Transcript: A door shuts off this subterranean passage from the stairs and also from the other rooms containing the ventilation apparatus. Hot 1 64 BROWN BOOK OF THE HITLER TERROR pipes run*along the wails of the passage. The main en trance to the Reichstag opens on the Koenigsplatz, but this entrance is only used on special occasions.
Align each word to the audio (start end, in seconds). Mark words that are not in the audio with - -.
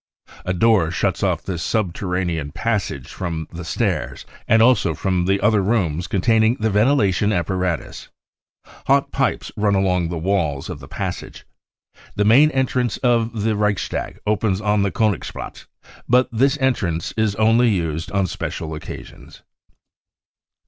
A 0.45 0.53
door 0.55 0.89
shuts 0.89 1.21
off 1.21 1.43
this 1.43 1.61
subterranean 1.61 2.51
passage 2.53 3.09
from 3.09 3.47
the 3.51 3.63
stairs 3.63 4.25
and 4.47 4.59
also 4.63 4.95
from 4.95 5.25
the 5.25 5.39
other 5.41 5.61
rooms 5.61 6.07
containing 6.07 6.55
the 6.55 6.71
ventilation 6.71 7.31
apparatus. 7.31 8.07
Hot 8.87 9.13
1 9.13 9.13
64 9.13 9.13
BROWN 9.13 9.13
BOOK 9.13 9.13
OF 9.13 9.13
THE 9.13 9.25
HITLER 9.27 9.27
TERROR 9.29 9.29
pipes 9.29 9.51
run*along 9.57 10.09
the 10.09 10.17
wails 10.57 10.69
of 10.71 10.79
the 10.79 10.87
passage. 10.87 11.45
The 12.15 12.25
main 12.25 12.49
en 12.49 12.65
trance 12.65 12.97
to 12.97 13.29
the 13.31 13.55
Reichstag 13.55 14.19
opens 14.25 14.59
on 14.59 14.81
the 14.81 14.91
Koenigsplatz, 14.91 15.67
but 16.09 16.27
this 16.31 16.57
entrance 16.59 17.11
is 17.15 17.35
only 17.35 17.69
used 17.69 18.11
on 18.11 18.25
special 18.25 18.73
occasions. 18.73 19.43